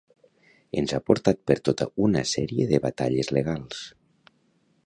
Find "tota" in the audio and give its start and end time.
1.69-1.87